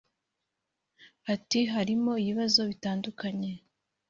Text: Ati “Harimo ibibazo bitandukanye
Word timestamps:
Ati 1.33 1.59
“Harimo 1.73 2.11
ibibazo 2.21 2.61
bitandukanye 2.69 3.51